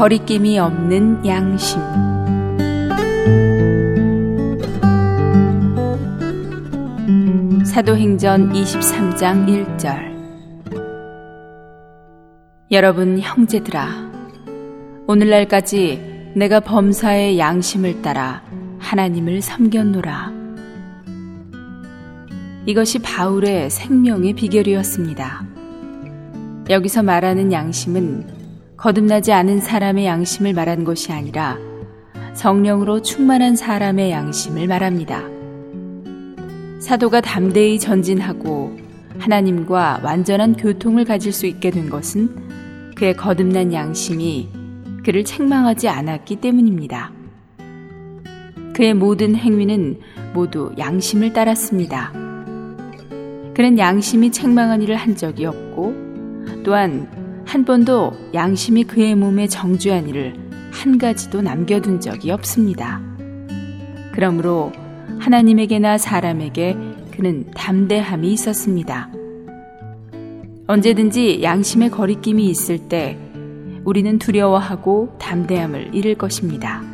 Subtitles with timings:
[0.00, 1.78] 거리낌이 없는 양심.
[7.66, 10.00] 사도행전 23장 1절.
[12.70, 14.10] 여러분 형제들아,
[15.06, 18.42] 오늘날까지 내가 범사의 양심을 따라
[18.78, 20.32] 하나님을 섬겼노라.
[22.64, 25.44] 이것이 바울의 생명의 비결이었습니다.
[26.70, 28.39] 여기서 말하는 양심은
[28.80, 31.58] 거듭나지 않은 사람의 양심을 말하는 것이 아니라
[32.32, 35.22] 성령으로 충만한 사람의 양심을 말합니다.
[36.80, 38.78] 사도가 담대히 전진하고
[39.18, 44.48] 하나님과 완전한 교통을 가질 수 있게 된 것은 그의 거듭난 양심이
[45.04, 47.12] 그를 책망하지 않았기 때문입니다.
[48.72, 50.00] 그의 모든 행위는
[50.32, 52.12] 모두 양심을 따랐습니다.
[53.52, 55.94] 그는 양심이 책망한 일을 한 적이 없고
[56.64, 60.34] 또한 한 번도 양심이 그의 몸에 정주한 일을
[60.70, 63.02] 한 가지도 남겨둔 적이 없습니다.
[64.12, 64.70] 그러므로
[65.18, 66.76] 하나님에게나 사람에게
[67.10, 69.10] 그는 담대함이 있었습니다.
[70.68, 73.18] 언제든지 양심의 거리낌이 있을 때
[73.84, 76.84] 우리는 두려워하고 담대함을 잃을 것입니다.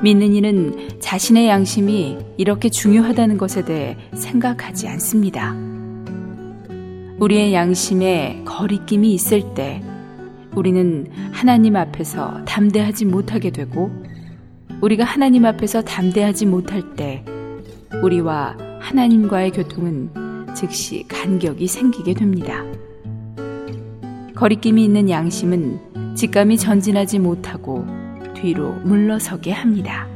[0.00, 5.71] 믿는 이는 자신의 양심이 이렇게 중요하다는 것에 대해 생각하지 않습니다.
[7.18, 9.82] 우리의 양심에 거리낌이 있을 때
[10.54, 13.90] 우리는 하나님 앞에서 담대하지 못하게 되고
[14.80, 17.24] 우리가 하나님 앞에서 담대하지 못할 때
[18.02, 22.64] 우리와 하나님과의 교통은 즉시 간격이 생기게 됩니다.
[24.34, 27.86] 거리낌이 있는 양심은 직감이 전진하지 못하고
[28.34, 30.08] 뒤로 물러서게 합니다.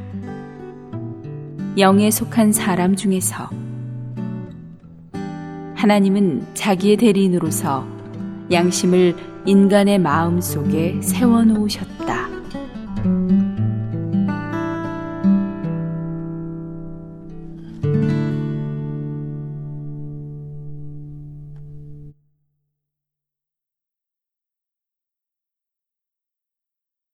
[1.77, 3.49] 영에 속한 사람 중에서
[5.77, 7.85] 하나님은 자기의 대리인으로서
[8.51, 12.06] 양심을 인간의 마음 속에 세워놓으셨다.